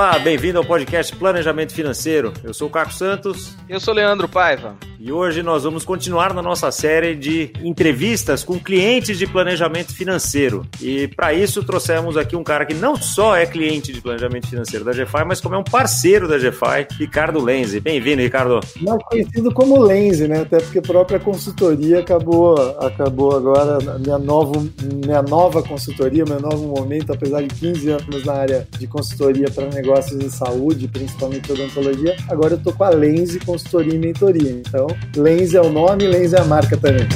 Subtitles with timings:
[0.00, 2.32] Olá, bem-vindo ao podcast Planejamento Financeiro.
[2.42, 3.54] Eu sou o Caco Santos.
[3.68, 4.74] Eu sou Leandro Paiva.
[5.02, 10.66] E hoje nós vamos continuar na nossa série de entrevistas com clientes de planejamento financeiro.
[10.78, 14.84] E para isso trouxemos aqui um cara que não só é cliente de planejamento financeiro
[14.84, 17.80] da GFI, mas como é um parceiro da GFI, Ricardo Lenze.
[17.80, 18.60] Bem-vindo, Ricardo.
[18.82, 20.42] Mais conhecido como Lenze, né?
[20.42, 24.68] Até porque a própria consultoria acabou, acabou agora, minha, novo,
[25.02, 29.64] minha nova consultoria, meu novo momento, apesar de 15 anos na área de consultoria para
[29.70, 34.50] negócios de saúde, principalmente odontologia, agora eu tô com a Lenze Consultoria e Mentoria.
[34.50, 37.06] Então, Lens é o nome, Lens é a marca também.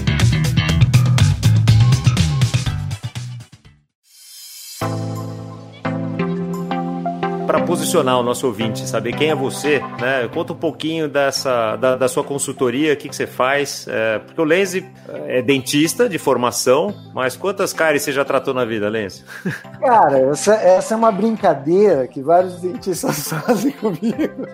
[7.74, 10.28] Posicionar o nosso ouvinte, saber quem é você, né?
[10.32, 13.86] Conta um pouquinho dessa, da, da sua consultoria, o que, que você faz.
[13.88, 14.86] É, porque o Lenze
[15.26, 19.24] é dentista de formação, mas quantas caras você já tratou na vida, Lenze?
[19.80, 24.46] Cara, essa, essa é uma brincadeira que vários dentistas fazem comigo.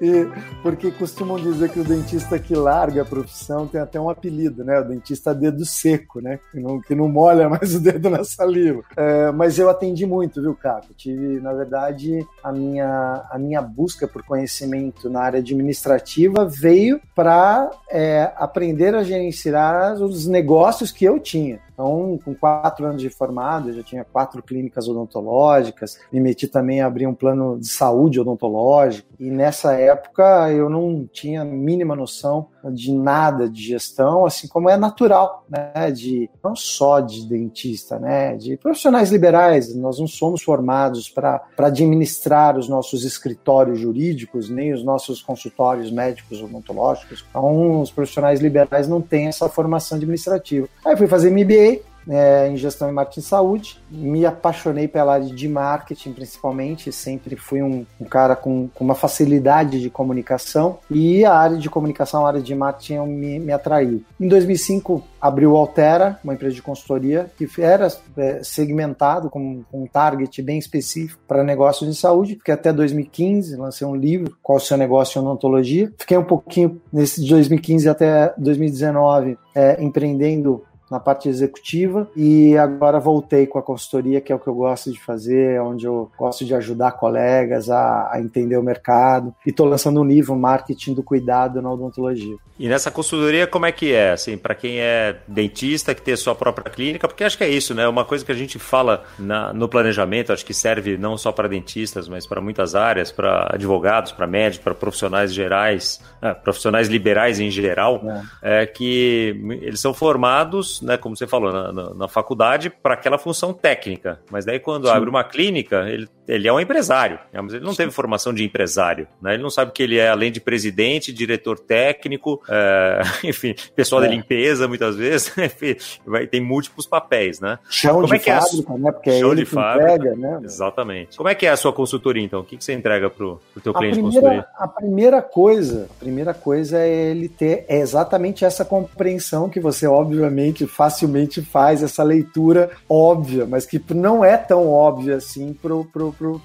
[0.00, 0.28] E,
[0.62, 4.80] porque costumam dizer que o dentista que larga a profissão tem até um apelido, né?
[4.80, 6.38] O dentista dedo seco, né?
[6.50, 8.82] Que não, que não molha mais o dedo na saliva.
[8.96, 10.94] É, mas eu atendi muito, viu, Caco?
[10.94, 17.70] Tive, na verdade, a minha, a minha busca por conhecimento na área administrativa veio para
[17.90, 21.60] é, aprender a gerenciar os negócios que eu tinha.
[21.82, 26.80] Então, com quatro anos de formado, eu já tinha quatro clínicas odontológicas, me meti também
[26.80, 29.08] a abrir um plano de saúde odontológico.
[29.18, 34.76] E nessa época eu não tinha mínima noção de nada de gestão, assim como é
[34.76, 35.90] natural, né?
[35.90, 38.36] De não só de dentista, né?
[38.36, 39.74] De profissionais liberais.
[39.74, 46.40] Nós não somos formados para administrar os nossos escritórios jurídicos, nem os nossos consultórios médicos
[46.40, 47.24] odontológicos.
[47.28, 50.68] Então, os profissionais liberais não têm essa formação administrativa.
[50.84, 51.71] Aí fui fazer MBA
[52.08, 53.82] é, em gestão e marketing de saúde.
[53.90, 56.92] Me apaixonei pela área de marketing, principalmente.
[56.92, 61.70] Sempre fui um, um cara com, com, uma facilidade de comunicação e a área de
[61.70, 64.02] comunicação, a área de marketing me, me atraiu.
[64.20, 69.86] Em 2005, abriu Altera, uma empresa de consultoria que era é, segmentado com, com, um
[69.86, 72.36] target bem específico para negócios de saúde.
[72.36, 75.92] Fiquei até 2015, lancei um livro, Qual o seu negócio em odontologia.
[75.96, 83.00] Fiquei um pouquinho nesse de 2015 até 2019 é, empreendendo na parte executiva e agora
[83.00, 86.44] voltei com a consultoria, que é o que eu gosto de fazer, onde eu gosto
[86.44, 89.34] de ajudar colegas a, a entender o mercado.
[89.46, 92.36] E estou lançando um livro, Marketing do Cuidado na Odontologia.
[92.58, 94.12] E nessa consultoria, como é que é?
[94.12, 97.48] Assim, para quem é dentista, que tem a sua própria clínica, porque acho que é
[97.48, 97.88] isso, né?
[97.88, 101.48] Uma coisa que a gente fala na, no planejamento, acho que serve não só para
[101.48, 107.40] dentistas, mas para muitas áreas, para advogados, para médicos, para profissionais gerais, é, profissionais liberais
[107.40, 108.02] em geral,
[108.42, 108.62] é.
[108.62, 108.66] é.
[108.66, 113.52] que eles são formados, né, como você falou, na, na, na faculdade para aquela função
[113.52, 114.20] técnica.
[114.30, 114.92] Mas daí quando Sim.
[114.92, 117.40] abre uma clínica, ele, ele é um empresário, né?
[117.40, 119.34] mas ele não teve formação de empresário, né?
[119.34, 124.08] Ele não sabe que ele é, além de presidente, diretor técnico, é, enfim, pessoal é.
[124.08, 125.32] de limpeza, muitas vezes,
[126.06, 127.58] vai, tem múltiplos papéis, né?
[127.68, 128.78] Chão Como de é que fábrica, é a...
[128.78, 128.92] né?
[128.92, 130.40] Porque é Chão de fábrica, entrega, né?
[130.42, 131.16] Exatamente.
[131.16, 132.40] Como é que é a sua consultoria, então?
[132.40, 134.46] O que, que você entrega para o teu cliente primeira, consultoria?
[134.56, 139.86] A primeira coisa, a primeira coisa é ele ter é exatamente essa compreensão que você,
[139.86, 145.52] obviamente, facilmente faz, essa leitura óbvia, mas que não é tão óbvia assim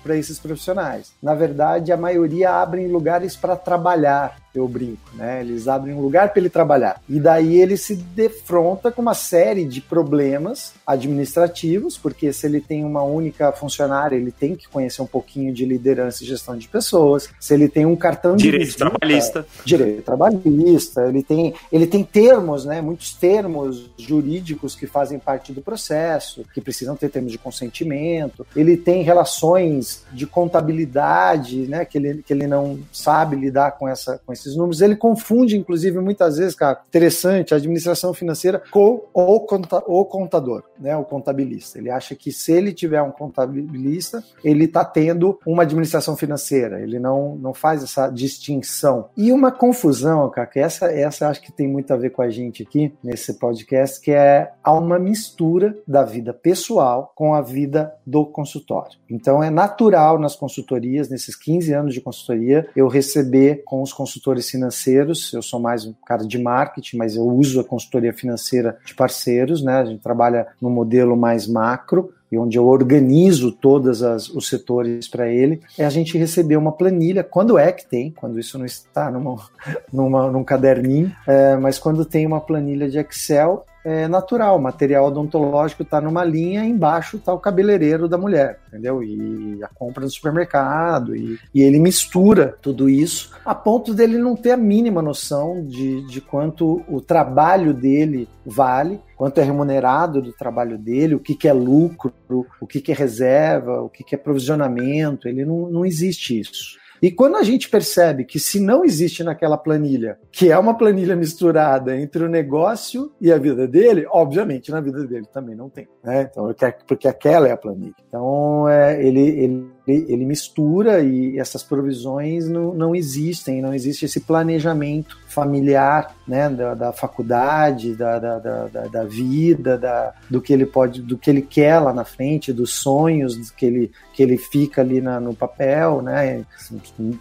[0.04, 1.14] para esses profissionais.
[1.22, 5.42] Na verdade, a maioria abrem lugares para trabalhar eu brinco, né?
[5.42, 7.02] Eles abrem um lugar para ele trabalhar.
[7.08, 12.84] E daí ele se defronta com uma série de problemas administrativos, porque se ele tem
[12.84, 17.30] uma única funcionária, ele tem que conhecer um pouquinho de liderança e gestão de pessoas.
[17.40, 22.04] Se ele tem um cartão de direito visita, trabalhista, direito trabalhista, ele tem ele tem
[22.04, 22.82] termos, né?
[22.82, 28.46] Muitos termos jurídicos que fazem parte do processo, que precisam ter termos de consentimento.
[28.56, 31.86] Ele tem relações de contabilidade, né?
[31.86, 34.82] Que ele, que ele não sabe lidar com essa com esses esses números.
[34.82, 40.64] Ele confunde, inclusive, muitas vezes, cara, interessante, a administração financeira com o, conta, o contador,
[40.80, 40.96] né?
[40.96, 41.78] O contabilista.
[41.78, 46.82] Ele acha que se ele tiver um contabilista, ele está tendo uma administração financeira.
[46.82, 49.10] Ele não, não faz essa distinção.
[49.16, 52.30] E uma confusão, cara, que essa, essa acho que tem muito a ver com a
[52.30, 57.94] gente aqui nesse podcast, que é há uma mistura da vida pessoal com a vida
[58.06, 58.98] do consultório.
[59.10, 64.37] Então é natural nas consultorias, nesses 15 anos de consultoria, eu receber com os consultores
[64.38, 68.78] consultores financeiros, eu sou mais um cara de marketing, mas eu uso a consultoria financeira
[68.86, 69.80] de parceiros, né?
[69.80, 75.30] A gente trabalha no modelo mais macro, e onde eu organizo todos os setores para
[75.30, 79.10] ele, é a gente receber uma planilha, quando é que tem, quando isso não está
[79.10, 79.38] numa,
[79.92, 84.60] numa, num caderninho, é, mas quando tem uma planilha de Excel, é natural.
[84.60, 89.02] Material odontológico está numa linha, embaixo está o cabeleireiro da mulher, entendeu?
[89.02, 94.36] E a compra no supermercado, e, e ele mistura tudo isso a ponto dele não
[94.36, 100.34] ter a mínima noção de, de quanto o trabalho dele vale, quanto é remunerado do
[100.34, 102.12] trabalho dele, o que, que é lucro,
[102.60, 105.30] o que, que é reserva, o que, que é provisionamento.
[105.30, 106.78] Ele não, não existe isso.
[107.02, 111.16] E quando a gente percebe que se não existe naquela planilha, que é uma planilha
[111.16, 115.88] misturada entre o negócio e a vida dele, obviamente na vida dele também não tem.
[116.04, 116.30] Né?
[116.32, 116.54] Então,
[116.88, 117.96] porque aquela é a planilha.
[118.08, 124.20] Então, é, ele, ele ele mistura e essas provisões não, não existem, não existe esse
[124.20, 130.66] planejamento familiar, né, da, da faculdade, da, da, da, da, vida, da, do que ele
[130.66, 134.82] pode, do que ele quer lá na frente, dos sonhos que ele, que ele fica
[134.82, 136.44] ali na, no papel, né,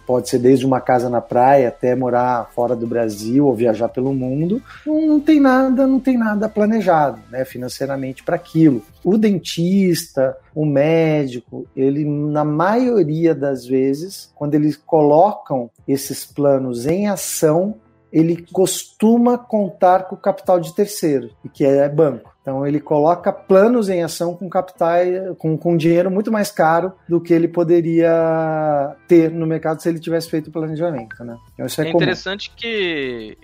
[0.05, 4.13] pode ser desde uma casa na praia até morar fora do Brasil ou viajar pelo
[4.13, 8.81] mundo, não, não tem nada, não tem nada planejado, né, financeiramente para aquilo.
[9.09, 17.07] O dentista, o médico, ele na maioria das vezes, quando eles colocam esses planos em
[17.07, 17.75] ação,
[18.11, 22.35] ele costuma contar com o capital de terceiro, que é banco.
[22.47, 27.19] Então ele coloca planos em ação com capital, com, com dinheiro muito mais caro do
[27.19, 31.25] que ele poderia ter no mercado se ele tivesse feito o planejamento.
[31.25, 31.37] Né?
[31.53, 33.37] Então, isso é, é interessante que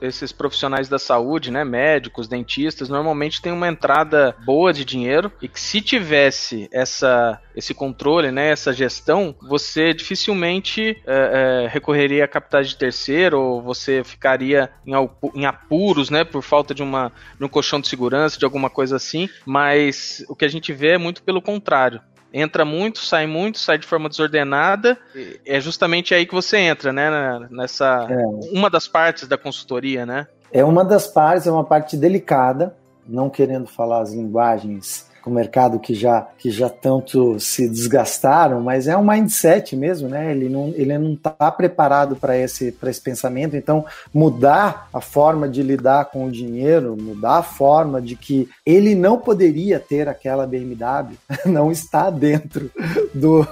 [0.00, 5.46] esses profissionais da saúde, né, médicos, dentistas, normalmente têm uma entrada boa de dinheiro e
[5.46, 12.28] que se tivesse essa, esse controle, né, essa gestão, você dificilmente é, é, recorreria a
[12.28, 14.92] capitais de terceiro ou você ficaria em,
[15.34, 18.70] em apuros, né, por falta de, uma, de um colchão de segurança segurança, de alguma
[18.70, 22.00] coisa assim, mas o que a gente vê é muito pelo contrário.
[22.32, 24.98] Entra muito, sai muito, sai de forma desordenada.
[25.44, 27.48] É justamente aí que você entra, né?
[27.50, 28.06] Nessa.
[28.10, 28.24] É.
[28.52, 30.26] Uma das partes da consultoria, né?
[30.52, 32.76] É uma das partes, é uma parte delicada,
[33.06, 38.60] não querendo falar as linguagens com o mercado que já, que já tanto se desgastaram,
[38.60, 40.30] mas é um mindset mesmo, né?
[40.30, 43.56] Ele não ele não está preparado para esse para esse pensamento.
[43.56, 43.84] Então
[44.14, 49.18] mudar a forma de lidar com o dinheiro, mudar a forma de que ele não
[49.18, 52.70] poderia ter aquela BMW, não está dentro
[53.12, 53.44] do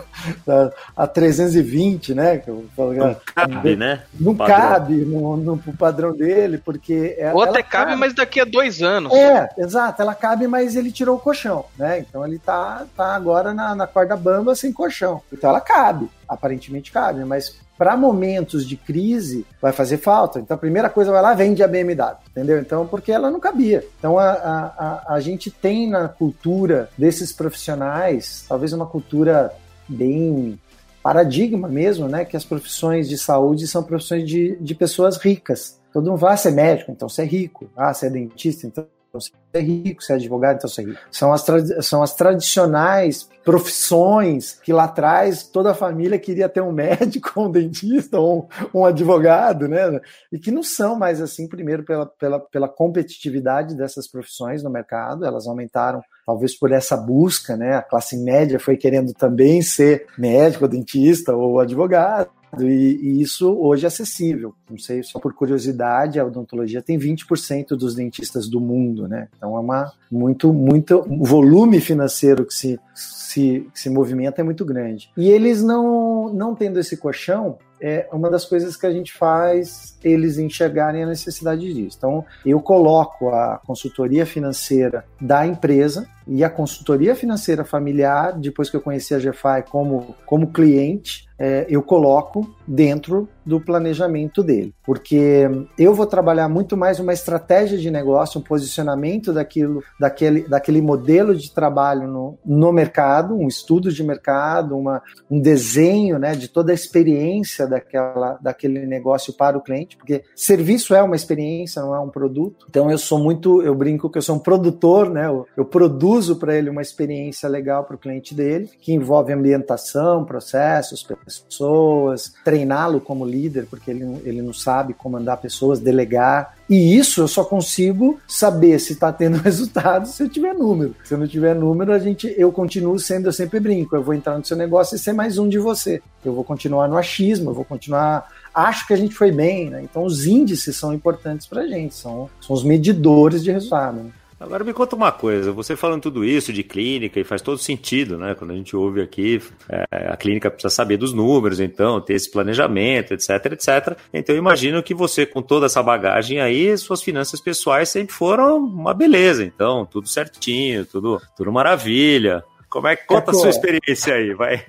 [0.47, 2.38] da, a 320, né?
[2.38, 4.03] Que eu falo, não cabe, né?
[4.21, 8.38] Não cabe no, no, no, padrão dele, porque é, ou até cabe, cabe, mas daqui
[8.38, 9.12] a dois anos.
[9.12, 10.00] É, exato.
[10.00, 11.99] Ela cabe, mas ele tirou o colchão né?
[11.99, 15.20] Então ele tá, tá agora na, na corda bamba sem colchão.
[15.32, 20.38] Então ela cabe, aparentemente cabe, mas para momentos de crise vai fazer falta.
[20.38, 22.58] Então a primeira coisa vai lá, vende a BMW, entendeu?
[22.58, 23.84] Então, porque ela não cabia.
[23.99, 29.52] Então a, a, a, a gente tem na cultura desses profissionais, talvez uma cultura
[29.88, 30.58] bem
[31.02, 32.25] paradigma mesmo, né?
[32.25, 35.78] Que as profissões de saúde são profissões de, de pessoas ricas.
[35.93, 37.70] Todo mundo vai ser médico, então você é rico.
[37.76, 38.87] Ah, você é dentista, então,
[39.20, 41.00] você é rico, você é advogado, então você é rico.
[41.11, 41.44] São as,
[41.82, 47.50] são as tradicionais profissões que lá atrás toda a família queria ter um médico, um
[47.50, 50.00] dentista, um, um advogado, né?
[50.32, 55.25] E que não são mais assim, primeiro pela, pela, pela competitividade dessas profissões no mercado,
[55.25, 57.76] elas aumentaram talvez por essa busca, né?
[57.76, 62.31] A classe média foi querendo também ser médico, dentista ou advogado.
[62.62, 64.54] E, e, isso hoje é acessível.
[64.70, 69.28] Não sei, só por curiosidade, a odontologia tem 20% dos dentistas do mundo, né?
[69.37, 74.64] Então é uma muito, muito volume financeiro que se, se, que se movimenta é muito
[74.64, 75.11] grande.
[75.16, 79.99] E eles não, não tendo esse colchão, é uma das coisas que a gente faz
[80.02, 81.97] eles enxergarem a necessidade disso.
[81.99, 88.76] Então, eu coloco a consultoria financeira da empresa e a consultoria financeira familiar, depois que
[88.76, 94.75] eu conheci a GFI como, como cliente, é, eu coloco dentro do planejamento dele.
[94.85, 100.80] Porque eu vou trabalhar muito mais uma estratégia de negócio, um posicionamento daquilo, daquele, daquele
[100.80, 106.49] modelo de trabalho no, no mercado, um estudo de mercado, uma, um desenho né, de
[106.49, 111.94] toda a experiência daquela, daquele negócio para o cliente, porque serviço é uma experiência, não
[111.94, 112.66] é um produto.
[112.68, 115.26] Então eu sou muito, eu brinco que eu sou um produtor, né?
[115.26, 120.25] Eu, eu produzo para ele uma experiência legal para o cliente dele, que envolve ambientação,
[120.25, 126.54] processos, pessoas, treiná-lo como líder, porque ele, ele não sabe comandar pessoas, delegar.
[126.70, 130.94] E isso eu só consigo saber se está tendo resultado se eu tiver número.
[131.04, 134.14] Se eu não tiver número, a gente, eu continuo sendo, eu sempre brinco, eu vou
[134.14, 136.00] entrar no seu negócio e ser mais um de você.
[136.25, 139.82] Eu vou continuar no achismo, eu vou continuar acho que a gente foi bem, né?
[139.82, 143.96] Então os índices são importantes para a gente, são, são os medidores de resultado.
[143.96, 144.11] Né?
[144.44, 148.18] Agora me conta uma coisa, você falando tudo isso de clínica e faz todo sentido,
[148.18, 148.34] né?
[148.34, 152.30] Quando a gente ouve aqui, é, a clínica precisa saber dos números, então, ter esse
[152.30, 153.96] planejamento, etc, etc.
[154.12, 158.58] Então eu imagino que você, com toda essa bagagem aí, suas finanças pessoais sempre foram
[158.58, 159.42] uma beleza.
[159.42, 162.44] Então, tudo certinho, tudo, tudo maravilha.
[162.68, 164.62] Como é que conta a sua experiência aí, vai?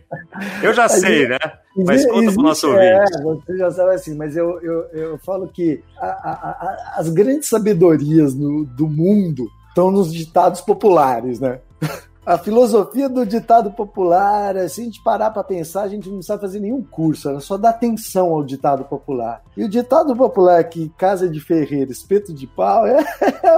[0.64, 1.40] Eu já sei, né?
[1.76, 3.18] Mas conta para o nosso é, ouvinte.
[3.18, 7.10] É, você já sabe assim, mas eu, eu, eu falo que a, a, a, as
[7.10, 11.60] grandes sabedorias no, do mundo estão nos ditados populares, né?
[12.26, 16.42] a filosofia do ditado popular, se a gente parar para pensar, a gente não sabe
[16.42, 19.44] fazer nenhum curso, só dá atenção ao ditado popular.
[19.56, 23.04] E o ditado popular que casa de ferreira, espeto de pau, é,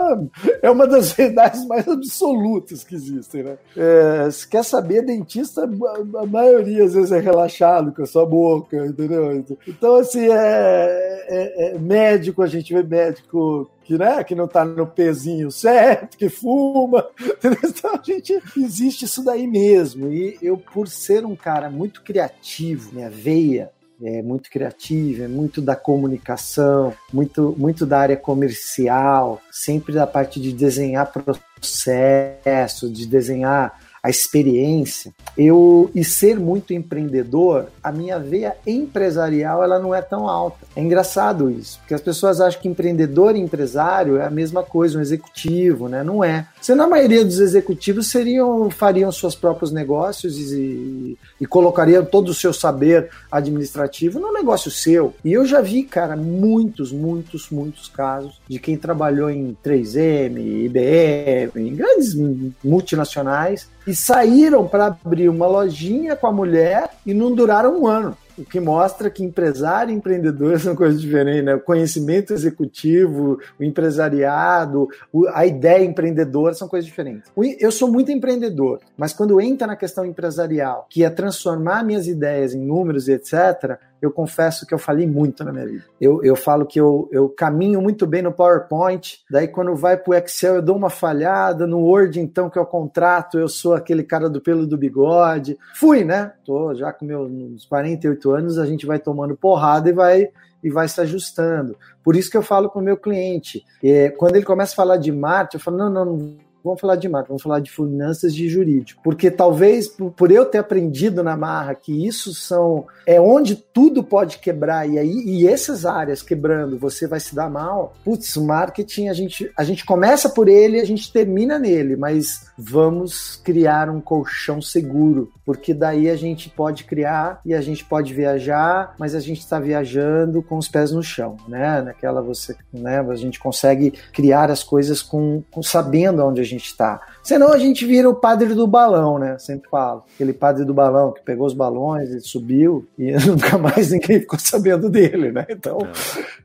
[0.63, 3.57] é uma das verdades mais absolutas que existem, né?
[3.75, 8.75] É, se quer saber, dentista, a maioria às vezes é relaxado com a sua boca,
[8.85, 9.45] entendeu?
[9.67, 14.65] Então, assim, é, é, é médico, a gente vê médico que, né, que não está
[14.65, 17.07] no pezinho certo, que fuma.
[17.63, 20.11] Então, a gente existe isso daí mesmo.
[20.11, 25.61] E eu, por ser um cara muito criativo, minha veia é muito criativa, é muito
[25.61, 33.79] da comunicação, muito, muito da área comercial, sempre da parte de desenhar processo, de desenhar
[34.07, 40.29] a experiência, eu e ser muito empreendedor, a minha veia empresarial ela não é tão
[40.29, 40.59] alta.
[40.77, 44.97] É engraçado isso, porque as pessoas acham que empreendedor e empresário é a mesma coisa,
[44.97, 46.05] um executivo, né?
[46.05, 46.47] Não é.
[46.61, 52.33] Se na maioria dos executivos seriam fariam seus próprios negócios e, e colocariam todo o
[52.33, 55.13] seu saber administrativo no negócio seu.
[55.21, 61.67] E eu já vi, cara, muitos, muitos, muitos casos de quem trabalhou em 3M, IBM,
[61.67, 62.15] em grandes
[62.63, 68.17] multinacionais e saíram para abrir uma lojinha com a mulher e não duraram um ano
[68.37, 71.55] o que mostra que empresário e empreendedor são coisas diferentes, né?
[71.55, 74.87] O conhecimento executivo, o empresariado,
[75.33, 77.31] a ideia empreendedora são coisas diferentes.
[77.59, 82.53] Eu sou muito empreendedor, mas quando entra na questão empresarial, que é transformar minhas ideias
[82.53, 85.83] em números etc., eu confesso que eu falei muito na minha vida.
[85.99, 90.11] Eu, eu falo que eu, eu caminho muito bem no PowerPoint, daí quando vai para
[90.11, 93.73] o Excel eu dou uma falhada, no Word então que é o contrato, eu sou
[93.73, 95.57] aquele cara do pelo do bigode.
[95.75, 96.33] Fui, né?
[96.45, 100.29] Tô já com meus 48 anos, a gente vai tomando porrada e vai
[100.63, 101.77] e vai se ajustando.
[102.03, 104.97] Por isso que eu falo com o meu cliente, é, quando ele começa a falar
[104.97, 108.33] de marketing, eu falo, não, não, não vamos falar de marketing, vamos falar de finanças
[108.33, 109.01] de jurídico.
[109.03, 114.39] Porque talvez por eu ter aprendido na marra que isso são é onde tudo pode
[114.39, 117.93] quebrar e aí e essas áreas quebrando, você vai se dar mal.
[118.03, 122.51] Putz, o marketing a gente a gente começa por ele a gente termina nele, mas
[122.57, 128.13] vamos criar um colchão seguro, porque daí a gente pode criar e a gente pode
[128.13, 131.81] viajar, mas a gente está viajando com os pés no chão, né?
[131.81, 136.56] Naquela você, né, a gente consegue criar as coisas com, com sabendo onde a gente
[136.57, 136.99] está.
[137.23, 139.37] Senão a gente vira o padre do balão, né?
[139.37, 140.03] Sempre falo.
[140.15, 144.39] Aquele padre do balão que pegou os balões, ele subiu e nunca mais ninguém ficou
[144.39, 145.45] sabendo dele, né?
[145.49, 145.77] Então,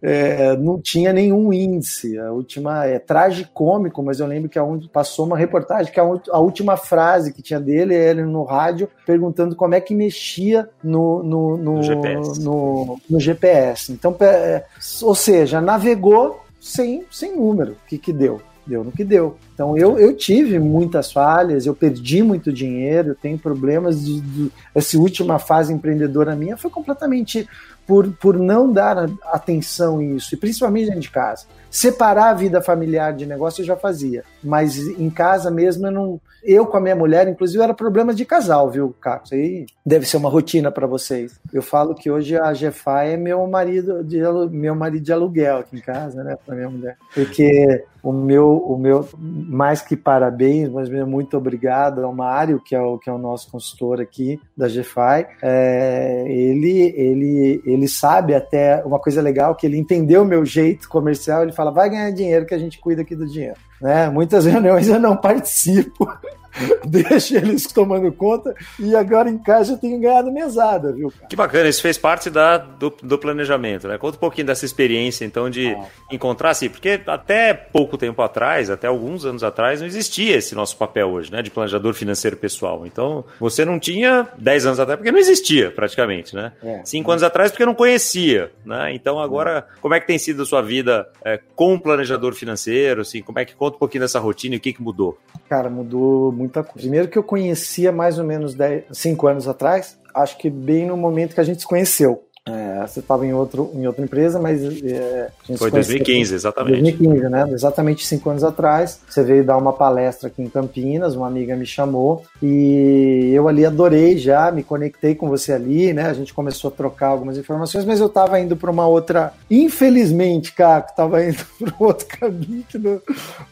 [0.02, 0.57] é.
[0.57, 2.19] Não tinha nenhum índice.
[2.19, 6.38] A última é tragicômico, mas eu lembro que a passou uma reportagem que a, a,
[6.38, 11.23] última frase que tinha dele é ele no rádio perguntando como é que mexia no,
[11.23, 12.40] no, no, no GPS.
[12.40, 13.92] No, no GPS.
[13.92, 14.64] Então, é,
[15.02, 17.73] ou seja, navegou sem, sem número.
[17.73, 18.40] O que, que deu?
[18.64, 19.37] Deu no que deu.
[19.62, 24.52] Então eu, eu tive muitas falhas, eu perdi muito dinheiro, eu tenho problemas de, de,
[24.75, 27.49] essa última fase empreendedora minha foi completamente
[27.87, 31.47] por, por não dar atenção a isso, e principalmente dentro de casa.
[31.71, 36.21] Separar a vida familiar de negócio eu já fazia, mas em casa mesmo eu não.
[36.45, 39.33] Eu com a minha mulher, inclusive, era problema de casal, viu, Carlos?
[39.33, 41.40] Aí deve ser uma rotina para vocês.
[41.52, 44.19] Eu falo que hoje a Jefá é meu marido de
[44.50, 48.76] meu marido de aluguel aqui em casa, né, para minha mulher, porque o meu, o
[48.76, 49.09] meu,
[49.52, 53.50] mais que parabéns, mas muito obrigado ao Mário, que é o, que é o nosso
[53.50, 55.26] consultor aqui da GFI.
[55.42, 60.88] É, ele, ele, ele sabe até uma coisa legal, que ele entendeu o meu jeito
[60.88, 63.59] comercial, ele fala, vai ganhar dinheiro que a gente cuida aqui do dinheiro.
[63.78, 64.09] Né?
[64.09, 66.09] Muitas reuniões eu não participo,
[66.85, 71.11] deixa eles tomando conta e agora em casa eu tenho ganhado mesada, viu?
[71.11, 71.26] Cara?
[71.26, 73.99] Que bacana, isso fez parte da, do, do planejamento, né?
[73.99, 75.87] Conta um pouquinho dessa experiência, então, de ah.
[76.11, 80.76] encontrar, assim, porque até pouco tempo atrás, até alguns anos atrás, não existia esse nosso
[80.76, 81.42] papel hoje, né?
[81.42, 82.87] De planejador financeiro pessoal.
[82.87, 86.52] Então, você não tinha 10 anos atrás, porque não existia praticamente, né?
[86.62, 87.12] É, 5 é.
[87.12, 88.94] anos atrás, porque não conhecia, né?
[88.94, 89.80] Então, agora, é.
[89.80, 93.44] como é que tem sido a sua vida é, com planejador financeiro, assim, como é
[93.44, 95.18] que conta um pouquinho dessa rotina e o que, que mudou?
[95.49, 96.80] Cara, mudou muita coisa.
[96.80, 98.56] Primeiro que eu conhecia mais ou menos
[98.90, 102.25] 5 anos atrás, acho que bem no momento que a gente se conheceu.
[102.44, 104.61] É, você estava em, outro, em outra empresa, mas.
[104.82, 106.82] É, Foi 2015, exatamente.
[106.82, 107.49] 2015, né?
[107.52, 109.00] Exatamente cinco anos atrás.
[109.08, 113.64] Você veio dar uma palestra aqui em Campinas, uma amiga me chamou e eu ali
[113.64, 116.06] adorei já, me conectei com você ali, né?
[116.06, 119.32] A gente começou a trocar algumas informações, mas eu estava indo para uma outra.
[119.49, 122.64] Infelizmente, Caco, estava indo para outro caminho.
[122.75, 123.00] Não...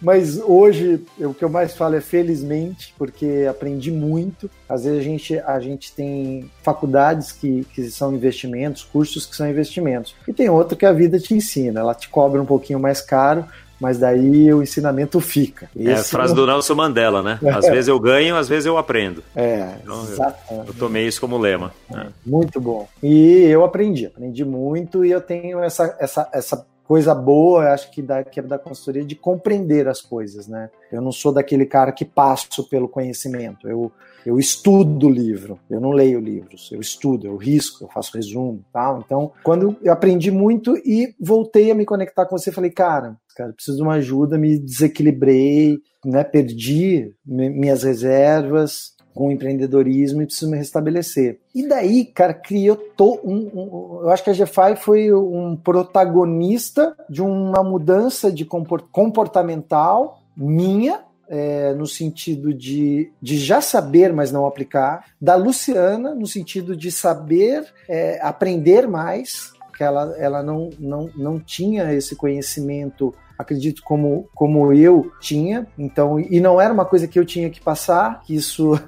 [0.02, 4.50] Mas hoje, o que eu mais falo é felizmente, porque aprendi muito.
[4.68, 9.36] Às vezes a gente, a gente tem faculdades que, que são investimentos investimentos, cursos que
[9.36, 10.14] são investimentos.
[10.26, 13.44] E tem outro que a vida te ensina, ela te cobra um pouquinho mais caro,
[13.80, 15.70] mas daí o ensinamento fica.
[15.74, 17.38] Esse é a frase do Nelson Mandela, né?
[17.54, 19.24] Às vezes eu ganho, às vezes eu aprendo.
[19.34, 20.06] É, então,
[20.50, 21.72] eu, eu, tomei isso como lema.
[21.90, 22.06] É.
[22.24, 22.86] Muito bom.
[23.02, 28.02] E eu aprendi, aprendi muito e eu tenho essa, essa, essa coisa boa, acho que,
[28.02, 30.68] da, que é da consultoria, de compreender as coisas, né?
[30.90, 33.68] Eu não sou daquele cara que passo pelo conhecimento.
[33.68, 33.92] Eu,
[34.26, 38.64] eu estudo o livro, eu não leio livros, eu estudo, eu risco, eu faço resumo,
[38.72, 39.04] tal.
[39.06, 43.52] Então, quando eu aprendi muito e voltei a me conectar com você, falei, cara, cara,
[43.52, 50.50] preciso de uma ajuda, me desequilibrei, né, perdi minhas reservas com o empreendedorismo e preciso
[50.50, 51.38] me restabelecer.
[51.54, 57.22] E daí, cara, criou um, um, eu acho que a GFI foi um protagonista de
[57.22, 65.04] uma mudança de comportamental minha é, no sentido de, de já saber, mas não aplicar,
[65.20, 71.38] da Luciana, no sentido de saber é, aprender mais, que ela, ela não, não, não
[71.38, 77.18] tinha esse conhecimento acredito como, como eu tinha, então e não era uma coisa que
[77.18, 78.78] eu tinha que passar, que isso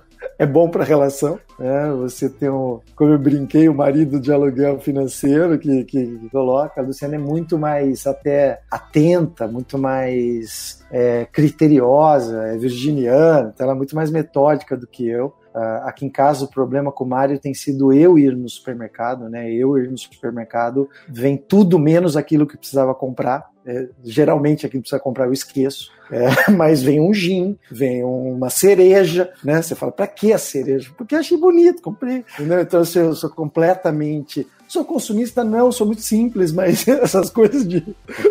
[0.42, 1.38] é bom para a relação.
[1.56, 1.92] Né?
[2.00, 6.80] Você tem, um, como eu brinquei, o marido de aluguel financeiro que, que, que coloca.
[6.80, 13.74] A Luciana é muito mais até atenta, muito mais é, criteriosa, é virginiana, então ela
[13.74, 15.32] é muito mais metódica do que eu.
[15.54, 19.28] Uh, aqui em casa o problema com o Mário tem sido eu ir no supermercado,
[19.28, 19.52] né?
[19.52, 23.51] Eu ir no supermercado, vem tudo menos aquilo que precisava comprar.
[23.64, 25.90] É, geralmente que precisa comprar eu esqueço.
[26.10, 29.62] É, mas vem um gin, vem uma cereja, né?
[29.62, 30.90] Você fala, para que a cereja?
[30.96, 32.24] Porque achei bonito, comprei.
[32.34, 32.60] Entendeu?
[32.60, 37.84] Então sou, eu sou completamente Sou consumista, não, sou muito simples, mas essas coisas de,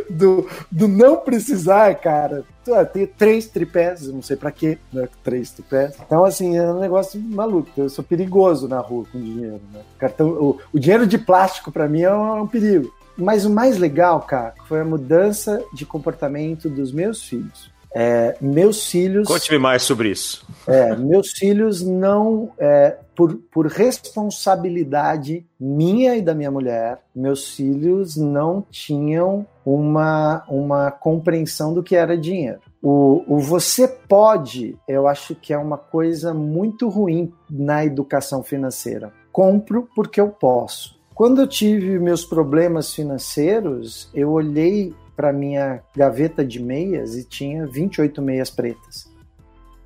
[0.09, 2.43] do, do não precisar, cara.
[2.91, 5.07] Tem três tripés, não sei para quê, né?
[5.23, 5.95] Três tripés.
[6.03, 7.69] Então, assim, é um negócio maluco.
[7.77, 9.81] Eu sou perigoso na rua com dinheiro, né?
[9.99, 12.91] Cartão, o, o dinheiro de plástico para mim é um, é um perigo.
[13.21, 17.71] Mas o mais legal, cara, foi a mudança de comportamento dos meus filhos.
[17.93, 19.27] É, meus filhos.
[19.27, 20.45] Conte-me mais sobre isso.
[20.65, 22.51] É, meus filhos não.
[22.57, 30.89] É, por, por responsabilidade minha e da minha mulher, meus filhos não tinham uma, uma
[30.89, 32.61] compreensão do que era dinheiro.
[32.81, 39.13] O, o você pode, eu acho que é uma coisa muito ruim na educação financeira.
[39.31, 40.99] Compro porque eu posso.
[41.21, 47.67] Quando eu tive meus problemas financeiros, eu olhei para minha gaveta de meias e tinha
[47.67, 49.07] 28 meias pretas.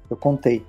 [0.09, 0.63] Eu contei.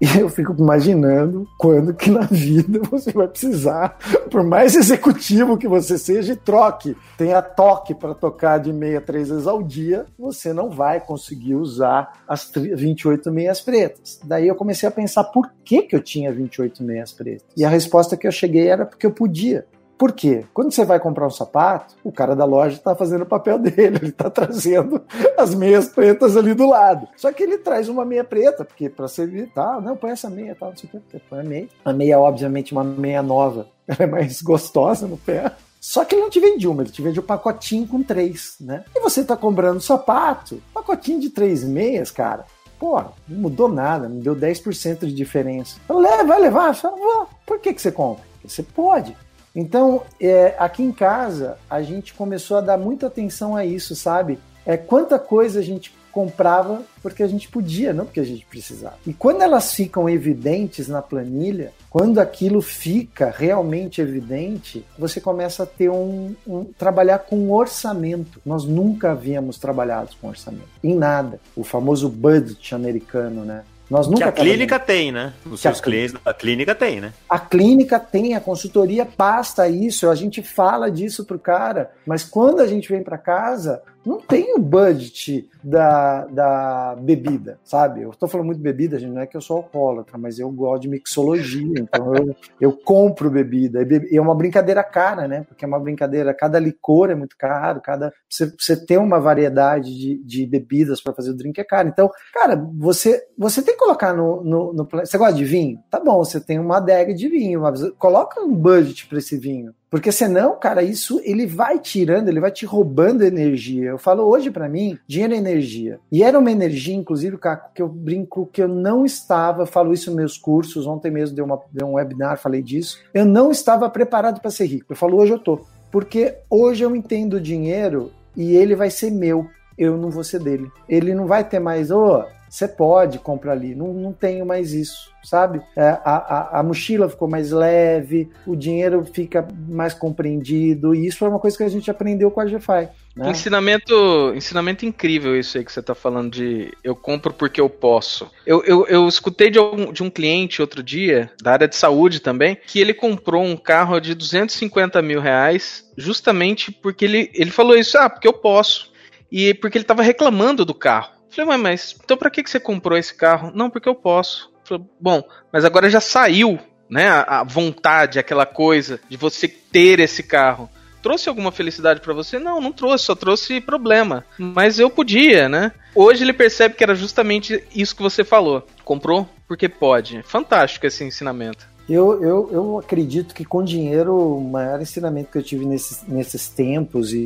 [0.00, 3.98] E eu fico imaginando quando que na vida você vai precisar,
[4.30, 9.46] por mais executivo que você seja, troque, tenha toque para tocar de meia três vezes
[9.46, 14.20] ao dia, você não vai conseguir usar as 28 meias pretas.
[14.22, 17.44] Daí eu comecei a pensar por que, que eu tinha 28 meias pretas.
[17.56, 19.66] E a resposta que eu cheguei era porque eu podia.
[19.98, 20.44] Por quê?
[20.54, 23.96] Quando você vai comprar um sapato, o cara da loja está fazendo o papel dele,
[23.96, 25.02] ele está trazendo
[25.36, 27.08] as meias pretas ali do lado.
[27.16, 30.54] Só que ele traz uma meia preta, porque para servir, tá, não, põe essa meia,
[30.54, 31.68] tá, não sei o que, põe a meia.
[31.84, 35.50] A meia, obviamente, uma meia nova, ela é mais gostosa no pé.
[35.80, 38.84] Só que ele não te vende uma, ele te vende um pacotinho com três, né?
[38.94, 42.44] E você tá comprando sapato, pacotinho de três meias, cara.
[42.78, 45.80] Pô, não mudou nada, não deu 10% de diferença.
[45.88, 46.74] Leva, vai levar.
[46.74, 48.24] Falo, Por que, que você compra?
[48.34, 49.16] Porque você pode.
[49.60, 54.38] Então, é, aqui em casa, a gente começou a dar muita atenção a isso, sabe?
[54.64, 58.94] É quanta coisa a gente comprava porque a gente podia, não porque a gente precisava.
[59.04, 65.66] E quando elas ficam evidentes na planilha, quando aquilo fica realmente evidente, você começa a
[65.66, 68.40] ter um, um trabalhar com orçamento.
[68.46, 71.40] Nós nunca havíamos trabalhado com orçamento em nada.
[71.56, 73.64] O famoso budget americano, né?
[73.90, 75.32] Nós nunca que a clínica tem, né?
[75.46, 77.12] Os seus clientes da clínica tem, né?
[77.28, 82.60] A clínica tem, a consultoria basta isso, a gente fala disso pro cara, mas quando
[82.60, 88.02] a gente vem para casa, não tem o budget da, da bebida, sabe?
[88.02, 90.50] Eu estou falando muito de bebida, gente, não é que eu sou alcoólatra, mas eu
[90.50, 93.86] gosto de mixologia, então eu, eu compro bebida.
[94.10, 95.44] E é uma brincadeira cara, né?
[95.48, 99.94] Porque é uma brincadeira, cada licor é muito caro, cada você, você ter uma variedade
[99.94, 101.88] de, de bebidas para fazer o drink é caro.
[101.88, 104.88] Então, cara, você, você tem que colocar no, no, no.
[104.90, 105.78] Você gosta de vinho?
[105.90, 109.74] Tá bom, você tem uma adega de vinho, mas coloca um budget para esse vinho.
[109.90, 113.90] Porque senão, cara, isso ele vai tirando, ele vai te roubando energia.
[113.90, 115.98] Eu falo hoje para mim, dinheiro é energia.
[116.12, 120.10] E era uma energia, inclusive, Caco, que eu brinco que eu não estava, falo isso
[120.10, 122.98] nos meus cursos, ontem mesmo deu, uma, deu um webinar, falei disso.
[123.14, 124.92] Eu não estava preparado para ser rico.
[124.92, 125.60] Eu falo, hoje eu tô.
[125.90, 129.48] Porque hoje eu entendo o dinheiro e ele vai ser meu.
[129.76, 130.70] Eu não vou ser dele.
[130.88, 133.74] Ele não vai ter mais, ô, oh, você pode comprar ali.
[133.74, 135.60] Não, não tenho mais isso, sabe?
[135.76, 141.24] É, a, a, a, mochila ficou mais leve, o dinheiro fica mais compreendido, e isso
[141.24, 142.88] é uma coisa que a gente aprendeu com a GFI.
[143.16, 143.30] Né?
[143.30, 148.30] Ensinamento, ensinamento incrível isso aí que você está falando de eu compro porque eu posso.
[148.46, 152.20] Eu, eu, eu escutei de um, de um cliente outro dia, da área de saúde
[152.20, 157.76] também, que ele comprou um carro de 250 mil reais justamente porque ele, ele falou
[157.76, 158.92] isso, ah, porque eu posso.
[159.30, 161.17] E porque ele estava reclamando do carro.
[161.30, 163.52] Falei, mas então pra que, que você comprou esse carro?
[163.54, 164.52] Não, porque eu posso.
[164.64, 167.08] Falei, bom, mas agora já saiu, né?
[167.08, 170.68] A, a vontade, aquela coisa de você ter esse carro.
[171.02, 172.38] Trouxe alguma felicidade para você?
[172.38, 174.24] Não, não trouxe, só trouxe problema.
[174.36, 175.72] Mas eu podia, né?
[175.94, 178.66] Hoje ele percebe que era justamente isso que você falou.
[178.84, 180.22] Comprou porque pode.
[180.24, 181.66] Fantástico esse ensinamento.
[181.88, 186.48] Eu, eu, eu acredito que com dinheiro, o maior ensinamento que eu tive nesses, nesses
[186.48, 187.16] tempos, e,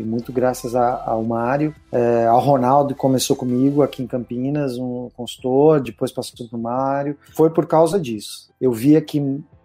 [0.00, 4.76] e muito graças a, ao Mário, é, ao Ronaldo, que começou comigo aqui em Campinas,
[4.76, 8.50] um consultor, depois passou para o Mário, foi por causa disso.
[8.60, 9.20] Eu via que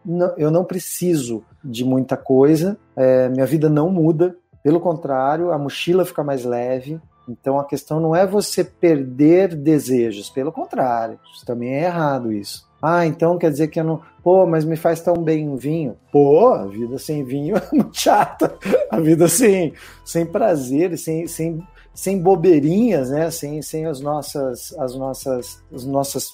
[0.05, 5.57] não, eu não preciso de muita coisa, é, minha vida não muda, pelo contrário, a
[5.57, 11.73] mochila fica mais leve, então a questão não é você perder desejos, pelo contrário, também
[11.73, 12.67] é errado isso.
[12.85, 14.01] Ah, então quer dizer que eu não.
[14.23, 15.95] Pô, mas me faz tão bem um vinho.
[16.11, 18.55] Pô, a vida sem vinho é muito chata.
[18.89, 21.61] A vida sem, sem prazer, sem, sem,
[21.93, 23.31] sem bobeirinhas, né?
[23.31, 26.33] Sem, sem as nossas, as nossas, as nossas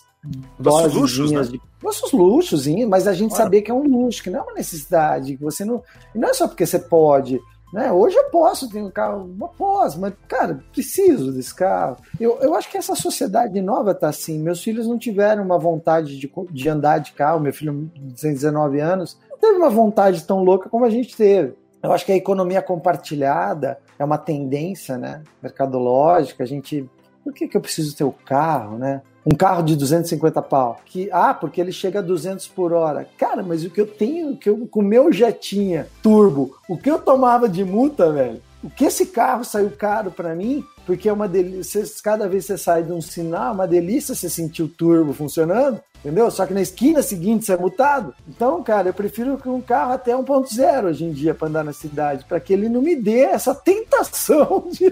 [0.59, 1.41] nossos luxos, né?
[1.41, 3.43] de nossos luxos, mas a gente claro.
[3.43, 5.83] saber que é um luxo, que não é uma necessidade, que você não.
[6.13, 7.39] E não é só porque você pode,
[7.71, 7.91] né?
[7.91, 11.97] Hoje eu posso ter um carro, eu posso, mas, cara, preciso desse carro.
[12.19, 14.39] Eu, eu acho que essa sociedade nova tá assim.
[14.39, 17.39] Meus filhos não tiveram uma vontade de, de andar de carro.
[17.39, 21.53] Meu filho, de 19 anos, não teve uma vontade tão louca como a gente teve.
[21.81, 25.23] Eu acho que a economia compartilhada é uma tendência, né?
[25.41, 26.43] Mercadológica.
[26.43, 26.87] A gente.
[27.23, 29.01] Por que, que eu preciso ter o carro, né?
[29.25, 30.79] Um carro de 250 pau.
[30.85, 33.07] Que, ah, porque ele chega a 200 por hora.
[33.17, 36.89] Cara, mas o que eu tenho, que eu, com o meu jetinha turbo, o que
[36.89, 41.13] eu tomava de multa, velho, o que esse carro saiu caro para mim, porque é
[41.13, 44.63] uma delícia, cada vez que você sai de um sinal, é uma delícia você sentir
[44.63, 46.29] o turbo funcionando, entendeu?
[46.29, 48.13] Só que na esquina seguinte você é multado.
[48.27, 52.25] Então, cara, eu prefiro um carro até 1.0 hoje em dia para andar na cidade,
[52.25, 54.91] para que ele não me dê essa tentação de,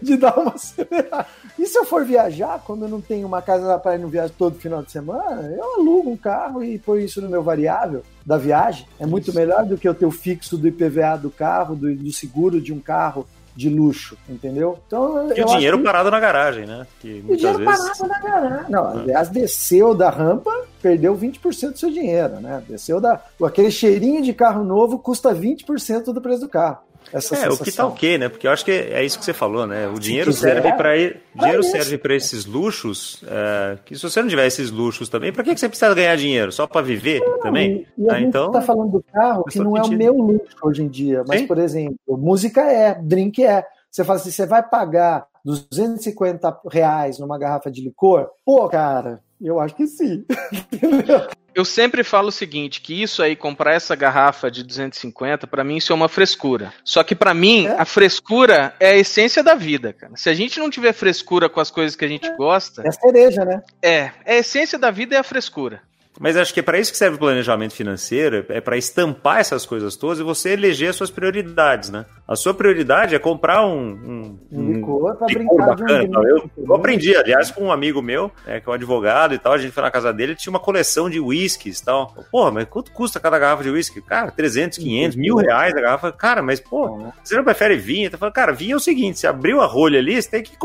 [0.00, 1.26] de dar uma acelerada.
[1.58, 4.34] E se eu for viajar, quando eu não tenho uma casa para ir no viagem
[4.38, 8.36] todo final de semana, eu alugo um carro e põe isso no meu variável da
[8.36, 8.86] viagem.
[9.00, 9.38] É muito isso.
[9.38, 12.72] melhor do que eu ter o fixo do IPVA do carro, do, do seguro de
[12.72, 14.78] um carro de luxo, entendeu?
[14.86, 15.84] Então, e o dinheiro que...
[15.84, 16.86] parado na garagem, né?
[17.00, 17.98] Que o dinheiro vezes...
[17.98, 18.70] parado na garagem.
[18.70, 18.92] Não, ah.
[18.92, 22.62] aliás, desceu da rampa, perdeu 20% do seu dinheiro, né?
[22.68, 23.20] Desceu da.
[23.44, 26.78] Aquele cheirinho de carro novo custa 20% do preço do carro
[27.12, 27.54] essa é, sensação.
[27.54, 28.28] o que tá ok, né?
[28.28, 29.88] Porque eu acho que é isso que você falou, né?
[29.88, 30.96] O dinheiro quiser, serve para
[31.34, 35.44] dinheiro serve para esses luxos, é, que se você não tiver esses luxos também, para
[35.44, 36.52] que, que você precisa ganhar dinheiro?
[36.52, 37.86] Só para viver não, também?
[37.96, 40.56] E a ah, gente então, tá falando do carro que não é o meu luxo
[40.62, 41.46] hoje em dia, mas Sim?
[41.46, 43.64] por exemplo, música é, drink é.
[43.90, 48.28] Você fala assim, você vai pagar 250 reais numa garrafa de licor?
[48.44, 50.24] Pô, cara, eu acho que sim.
[51.54, 55.76] Eu sempre falo o seguinte, que isso aí, comprar essa garrafa de 250, para mim
[55.76, 56.72] isso é uma frescura.
[56.82, 57.76] Só que para mim, é?
[57.78, 60.16] a frescura é a essência da vida, cara.
[60.16, 62.36] Se a gente não tiver frescura com as coisas que a gente é.
[62.36, 62.82] gosta...
[62.82, 63.62] É a cereja, né?
[63.82, 65.82] É, é a essência da vida é a frescura.
[66.20, 69.64] Mas acho que é para isso que serve o planejamento financeiro, é para estampar essas
[69.64, 72.04] coisas todas e você eleger as suas prioridades, né?
[72.28, 73.90] A sua prioridade é comprar um.
[73.92, 78.02] Um, um licor pra brincar bacana, de um eu, eu, aprendi, aliás, com um amigo
[78.02, 80.50] meu, é, que é um advogado e tal, a gente foi na casa dele, tinha
[80.50, 82.14] uma coleção de whiskies e tal.
[82.30, 84.02] Porra, mas quanto custa cada garrafa de whisky?
[84.02, 86.12] Cara, 300, 500, mil reais a garrafa.
[86.12, 88.10] Cara, mas, pô, você não prefere vinho?
[88.10, 90.56] Tá falando, cara, vinho é o seguinte, você abriu a rolha ali, você tem que,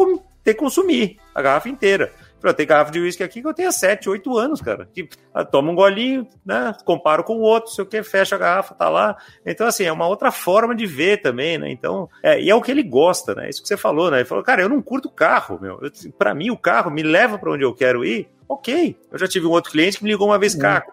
[0.43, 2.11] ter que consumir a garrafa inteira.
[2.43, 4.87] Eu tenho garrafa de uísque aqui que eu tenho 7, 8 anos, cara.
[4.93, 6.73] Que ah, toma um golinho, né?
[6.85, 9.17] Comparo com o outro, sei o que, fecha a garrafa, tá lá.
[9.45, 11.71] Então, assim, é uma outra forma de ver também, né?
[11.71, 13.49] Então, é, e é o que ele gosta, né?
[13.49, 14.17] Isso que você falou, né?
[14.17, 15.79] Ele falou, cara, eu não curto carro, meu.
[16.17, 18.29] Para mim, o carro me leva para onde eu quero ir.
[18.47, 18.95] Ok.
[19.11, 20.85] Eu já tive um outro cliente que me ligou uma vez, cara,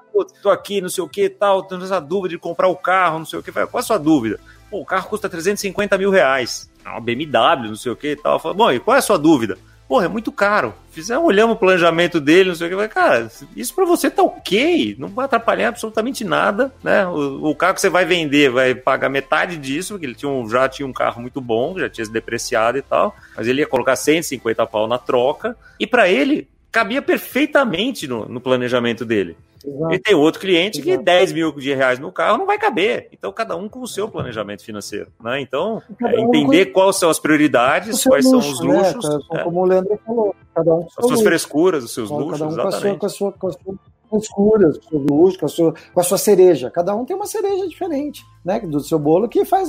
[0.43, 3.27] tô aqui, não sei o que tal, tenho essa dúvida de comprar o carro, não
[3.27, 3.53] sei o que.
[3.53, 4.41] Qual é a sua dúvida?
[4.71, 6.69] Pô, o carro custa 350 mil reais.
[6.85, 8.41] Uma BMW, não sei o que tal.
[8.41, 9.57] Falei, bom, e qual é a sua dúvida?
[9.95, 10.75] Porra, é muito caro.
[10.91, 14.97] Fizemos, olhamos o planejamento dele, não sei o que, cara, isso para você tá ok,
[14.99, 17.07] não vai atrapalhar absolutamente nada, né?
[17.07, 20.49] O, o, carro que você vai vender vai pagar metade disso, porque ele tinha um,
[20.49, 23.69] já tinha um carro muito bom, já tinha se depreciado e tal, mas ele ia
[23.69, 29.37] colocar 150 pau na troca, e para ele cabia perfeitamente no, no planejamento dele.
[29.65, 29.95] Exato.
[29.95, 30.99] E tem outro cliente Exato.
[30.99, 33.09] que 10 mil de reais no carro não vai caber.
[33.13, 35.11] Então, cada um com o seu planejamento financeiro.
[35.23, 35.41] Né?
[35.41, 36.81] Então, é entender com...
[36.81, 38.93] quais são as prioridades, quais luxo, são os né?
[38.93, 39.29] luxos.
[39.31, 39.45] Né?
[39.45, 42.41] Como o Leandro falou, cada um com as suas frescuras, os seus luxos.
[42.41, 42.99] Cada um exatamente.
[42.99, 43.75] com a sua, com a sua,
[44.11, 46.71] com a sua luxo, com a sua, com a sua cereja.
[46.71, 49.69] Cada um tem uma cereja diferente né, do seu bolo que faz.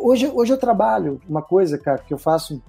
[0.00, 2.60] Hoje, hoje eu trabalho uma coisa, cara, que eu faço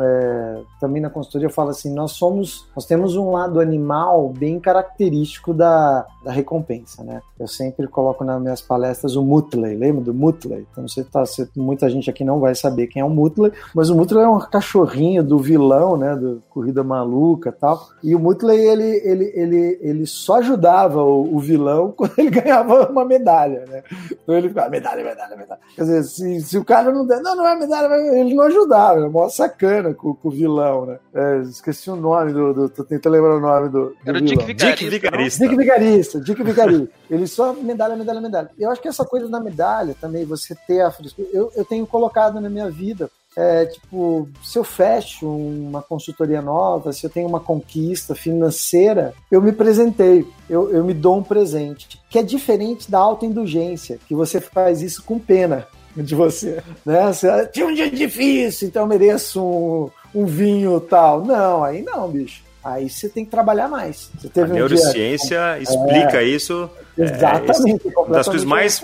[0.00, 4.58] é, também na consultoria, eu falo assim: nós somos, nós temos um lado animal bem
[4.58, 7.20] característico da, da recompensa, né?
[7.38, 10.66] Eu sempre coloco nas minhas palestras o Mutley, lembra do Mutley?
[10.72, 13.90] Então você tá, você, muita gente aqui não vai saber quem é o Mutley, mas
[13.90, 17.88] o Mutley é um cachorrinho do vilão, né, do Corrida Maluca, tal.
[18.02, 22.88] E o Mutley ele ele ele, ele só ajudava o, o vilão quando ele ganhava
[22.90, 23.82] uma medalha, né?
[24.10, 25.60] Então ele ficava medalha, medalha, medalha.
[25.74, 29.00] Quer dizer, se, se o cara não der, não, não é medalha, ele não ajudava,
[29.00, 30.98] é uma sacana com, com o vilão, né?
[31.14, 32.68] É, esqueci o nome do, do.
[32.68, 33.88] Tô tentando lembrar o nome do.
[33.90, 34.76] do Era o Dick Vigarista.
[34.76, 35.40] Dick Vigarista.
[35.44, 36.94] Dick Vigarista, Dick Vigarista.
[37.10, 38.50] Ele só medalha, medalha, medalha.
[38.58, 40.92] Eu acho que essa coisa da medalha também, você ter a
[41.32, 46.92] eu, eu tenho colocado na minha vida é, tipo, se eu fecho uma consultoria nova,
[46.92, 52.00] se eu tenho uma conquista financeira, eu me presentei, eu, eu me dou um presente,
[52.08, 57.12] que é diferente da autoindulgência, que você faz isso com pena de você, né?
[57.12, 61.24] Você tinha um dia difícil, então eu mereço um, um vinho tal.
[61.24, 62.42] Não, aí não, bicho.
[62.62, 64.10] Aí você tem que trabalhar mais.
[64.18, 65.62] Você teve a um neurociência dia...
[65.62, 66.68] explica é, isso.
[66.98, 67.88] Exatamente.
[67.88, 68.82] É, das coisas mais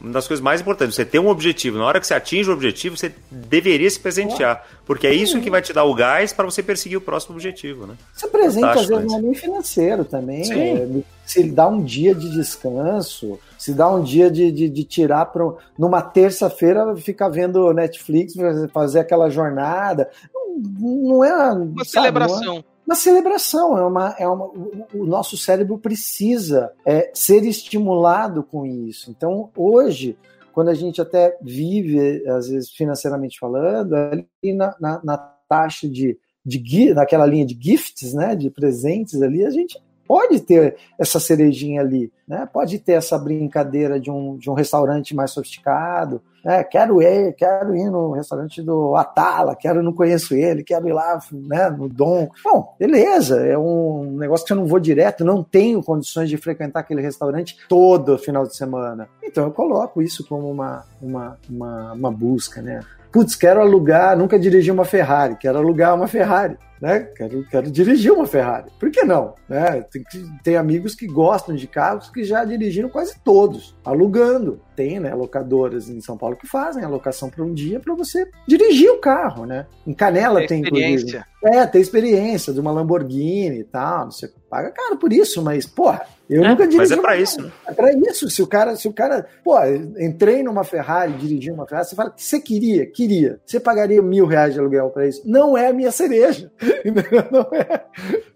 [0.00, 0.94] uma das coisas mais importantes.
[0.94, 1.78] Você ter um objetivo.
[1.78, 4.64] Na hora que você atinge o objetivo, você deveria se presentear.
[4.86, 7.86] Porque é isso que vai te dar o gás para você perseguir o próximo objetivo,
[7.86, 7.94] né?
[8.14, 10.50] Você presente, às vezes, não é nem financeiro também.
[10.52, 10.88] É,
[11.26, 15.44] se dá um dia de descanso, se dá um dia de, de, de tirar para
[15.78, 18.34] numa terça-feira ficar vendo Netflix,
[18.72, 20.10] fazer aquela jornada.
[20.34, 22.40] Não, não é uma sabe, celebração.
[22.44, 27.44] Não é, uma celebração, é uma, é uma, o, o nosso cérebro precisa é, ser
[27.44, 29.12] estimulado com isso.
[29.12, 30.18] Então, hoje,
[30.52, 35.16] quando a gente até vive, às vezes financeiramente falando, ali na, na, na
[35.48, 40.74] taxa de, de naquela linha de gifts, né, de presentes ali, a gente pode ter
[40.98, 42.44] essa cerejinha ali, né?
[42.52, 46.64] Pode ter essa brincadeira de um, de um restaurante mais sofisticado, né?
[46.64, 51.20] Quero ir, quero ir no restaurante do Atala, quero não conheço ele, quero ir lá,
[51.30, 51.70] né?
[51.70, 52.28] No Dom.
[52.42, 56.80] Bom, beleza, é um negócio que eu não vou direto, não tenho condições de frequentar
[56.80, 59.08] aquele restaurante todo final de semana.
[59.22, 62.80] Então eu coloco isso como uma, uma, uma, uma busca, né?
[63.12, 67.00] Putz, quero alugar, nunca dirigi uma Ferrari, quero alugar uma Ferrari né?
[67.14, 68.70] Quero, quero dirigir uma Ferrari.
[68.78, 69.34] Por que não?
[69.46, 69.82] Né?
[69.82, 70.02] Tem,
[70.42, 74.60] tem amigos que gostam de carros que já dirigiram quase todos, alugando.
[74.74, 78.26] Tem, né, locadoras em São Paulo que fazem a locação para um dia para você
[78.48, 79.66] dirigir o carro, né?
[79.86, 81.22] Em Canela tem, tem inclusive.
[81.44, 84.10] É, tem experiência de uma Lamborghini e tal.
[84.10, 86.78] Você paga caro por isso, mas, porra, eu é, nunca dirigi.
[86.78, 87.50] Mas é pra isso, né?
[87.66, 88.30] É pra isso.
[88.30, 89.56] Se o cara, se o cara, pô,
[89.98, 93.40] entrei numa Ferrari, dirigi uma Ferrari, você fala que você queria, queria.
[93.44, 95.22] Você pagaria mil reais de aluguel para isso?
[95.24, 96.52] Não é a minha cereja.
[97.32, 97.84] Não é.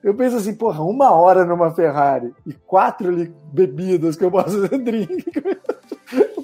[0.02, 4.78] Eu penso assim, porra, uma hora numa Ferrari e quatro bebidas que eu posso fazer
[4.83, 5.24] drink.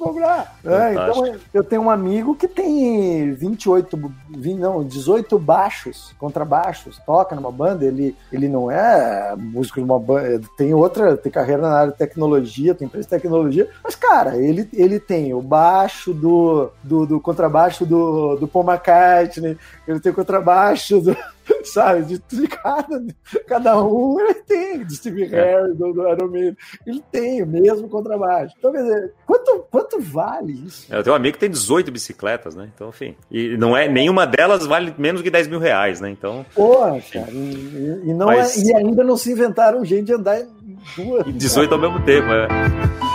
[0.01, 0.59] Comprar.
[0.65, 7.37] É, então eu tenho um amigo que tem 28, 20, não, 18 baixos, contrabaixos, toca
[7.37, 11.77] numa banda, ele, ele não é músico de uma banda, tem outra, tem carreira na
[11.77, 16.71] área de tecnologia, tem empresa de tecnologia, mas cara, ele, ele tem o baixo do,
[16.83, 21.17] do, do contrabaixo do, do Paul McCartney, ele tem o contrabaixo do
[21.65, 22.05] sabe?
[22.05, 23.03] De, de cada,
[23.47, 25.29] cada um ele tem, do Steve é.
[25.29, 28.55] Harris, do, do Iron Maiden, ele tem o mesmo contrabaixo.
[28.59, 30.93] Então, quer dizer, quanto, quanto vale isso?
[30.93, 32.71] É, eu tenho um amigo que tem 18 bicicletas, né?
[32.75, 33.15] Então, enfim.
[33.31, 36.11] E não é, nenhuma delas vale menos que 10 mil reais, né?
[36.11, 36.45] Então.
[36.55, 37.31] Porra, cara.
[37.31, 38.57] E, e não Mas...
[38.57, 40.49] é, e ainda não se inventaram gente de andar em
[40.97, 41.27] duas.
[41.27, 43.10] E 18 ao mesmo tempo, é.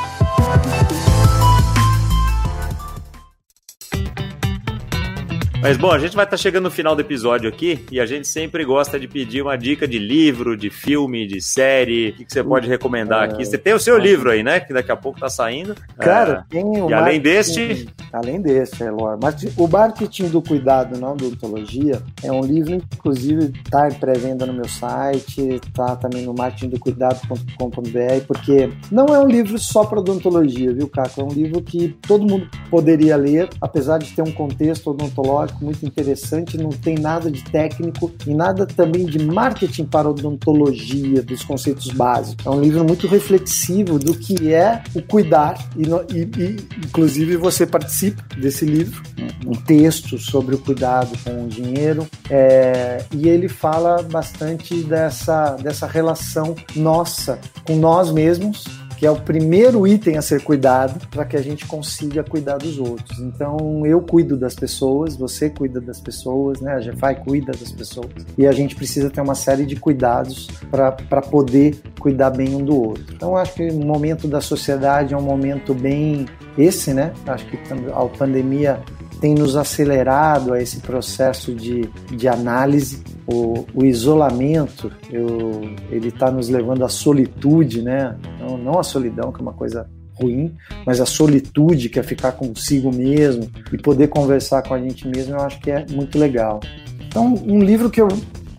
[5.66, 8.06] Mas bom, a gente vai estar tá chegando no final do episódio aqui e a
[8.06, 12.10] gente sempre gosta de pedir uma dica de livro, de filme, de série.
[12.10, 13.44] O que, você pode recomendar aqui?
[13.44, 14.60] Você tem o seu livro aí, né?
[14.60, 15.76] Que daqui a pouco tá saindo.
[15.98, 16.54] Cara, é...
[16.54, 16.88] tem o.
[16.88, 17.90] E além deste.
[18.14, 19.18] Além deste, é Lore.
[19.20, 24.54] Mas o Marketing do Cuidado na Odontologia é um livro, inclusive, tá em pré-venda no
[24.54, 30.88] meu site, tá também no marketingdocuidado.com.br, porque não é um livro só para odontologia, viu,
[30.88, 31.22] Caco?
[31.22, 35.66] É um livro que todo mundo poderia ler, apesar de ter um contexto odontológico prático,
[35.66, 41.44] muito interessante, não tem nada de técnico e nada também de marketing para odontologia, dos
[41.44, 42.46] conceitos básicos.
[42.46, 47.66] É um livro muito reflexivo do que é o cuidar e, e, e inclusive você
[47.66, 49.02] participa desse livro,
[49.46, 55.88] um texto sobre o cuidado com o dinheiro é, e ele fala bastante dessa, dessa
[55.88, 61.36] relação nossa com nós mesmos que é o primeiro item a ser cuidado para que
[61.36, 63.20] a gente consiga cuidar dos outros.
[63.20, 66.74] Então, eu cuido das pessoas, você cuida das pessoas, né?
[66.74, 68.08] A GFI cuida das pessoas.
[68.38, 72.76] E a gente precisa ter uma série de cuidados para poder cuidar bem um do
[72.76, 73.14] outro.
[73.14, 76.26] Então, acho que o momento da sociedade é um momento bem
[76.58, 77.12] esse, né?
[77.28, 77.58] Acho que
[77.92, 78.80] a pandemia
[79.20, 83.04] tem nos acelerado a esse processo de, de análise.
[83.28, 88.16] O, o isolamento, eu, ele está nos levando à solitude, né?
[88.40, 92.34] Não, não a solidão, que é uma coisa ruim, mas a solitude, que é ficar
[92.34, 96.60] consigo mesmo e poder conversar com a gente mesmo, eu acho que é muito legal.
[97.08, 98.08] Então, um livro que eu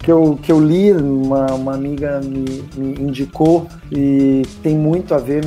[0.06, 5.18] que eu, que eu li, uma, uma amiga me, me indicou e tem muito a
[5.18, 5.44] ver,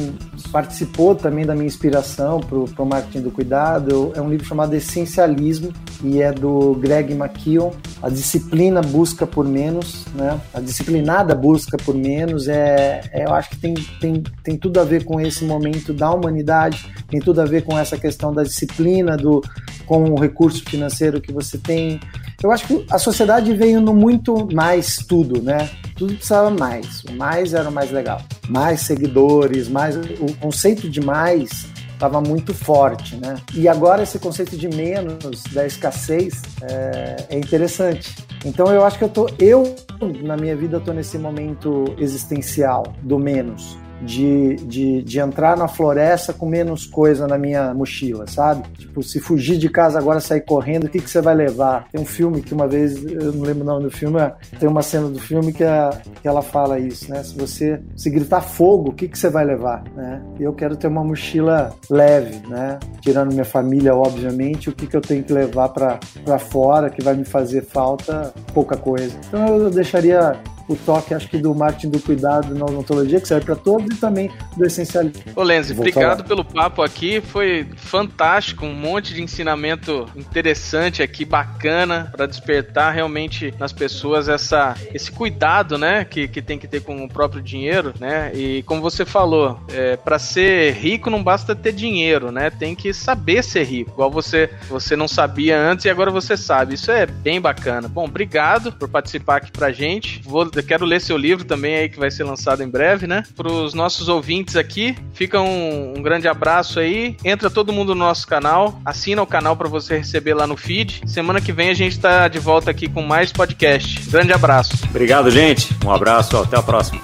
[0.52, 4.12] participou também da minha inspiração para o marketing do cuidado.
[4.18, 5.72] É um livro chamado Essencialismo
[6.04, 7.72] e é do Greg McKeown.
[8.04, 10.38] A disciplina busca por menos, né?
[10.54, 14.84] A disciplinada busca por menos é, é, eu acho que tem, tem, tem tudo a
[14.84, 19.16] ver com esse momento da humanidade, tem tudo a ver com essa questão da disciplina,
[19.16, 19.42] do
[19.86, 22.00] com o recurso financeiro que você tem.
[22.42, 25.70] Eu acho que a sociedade veio no muito mais tudo, né?
[25.96, 27.04] Tudo precisava mais.
[27.04, 28.22] O mais era o mais legal.
[28.48, 29.96] Mais seguidores, mais.
[29.98, 33.36] O conceito de mais estava muito forte, né?
[33.54, 38.16] E agora esse conceito de menos, da escassez, é, é, interessante.
[38.46, 39.76] Então eu acho que eu tô, eu
[40.24, 45.68] na minha vida eu tô nesse momento existencial do menos de, de, de entrar na
[45.68, 48.64] floresta com menos coisa na minha mochila, sabe?
[48.78, 51.88] Tipo, se fugir de casa agora, sair correndo, o que, que você vai levar?
[51.92, 54.20] Tem um filme que uma vez, eu não lembro o nome do filme,
[54.60, 55.90] tem uma cena do filme que, a,
[56.22, 57.24] que ela fala isso, né?
[57.24, 59.84] Se você se gritar fogo, o que, que você vai levar?
[59.96, 60.22] Né?
[60.40, 62.80] Eu quero ter uma mochila leve, né?
[63.02, 67.16] Tirando minha família, obviamente, o que, que eu tenho que levar para fora que vai
[67.16, 68.34] me fazer falta?
[68.54, 69.16] Pouca coisa.
[69.28, 73.46] Então eu deixaria o toque, acho que do marketing do cuidado na odontologia, que serve
[73.46, 75.22] para todos, e também do essencialismo.
[75.36, 76.28] Ô Lenzi, obrigado falar.
[76.28, 83.54] pelo papo aqui, foi fantástico, um monte de ensinamento interessante aqui, bacana, para despertar realmente
[83.58, 87.94] nas pessoas essa, esse cuidado, né, que, que tem que ter com o próprio dinheiro,
[88.00, 92.76] né, e como você falou, é, para ser rico não basta ter dinheiro, né, tem
[92.76, 96.92] que saber ser rico, igual você, você não sabia antes e agora você sabe, isso
[96.92, 97.88] é bem bacana.
[97.88, 102.00] Bom, obrigado por participar aqui pra gente, vou quero ler seu livro também aí que
[102.00, 103.24] vai ser lançado em breve, né?
[103.36, 107.16] Para os nossos ouvintes aqui, fica um, um, grande abraço aí.
[107.24, 111.02] Entra todo mundo no nosso canal, assina o canal para você receber lá no feed.
[111.06, 114.10] Semana que vem a gente está de volta aqui com mais podcast.
[114.10, 114.78] Grande abraço.
[114.90, 115.70] Obrigado, gente.
[115.86, 117.00] Um abraço, até a próxima.